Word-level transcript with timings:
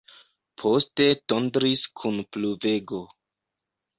Poste 0.61 1.05
tondris 1.33 1.83
kun 2.01 2.17
pluvego. 2.37 3.03